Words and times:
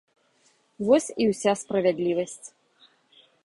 Вось 0.87 1.09
і 1.25 1.29
ўся 1.33 1.51
справядлівасць. 1.61 2.47